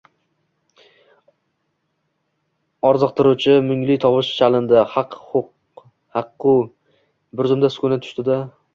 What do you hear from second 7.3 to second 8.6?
Birzum sukunat tushdi-da